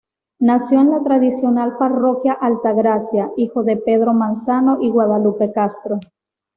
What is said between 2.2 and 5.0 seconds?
Altagracia, hijo de Pedro Manzano y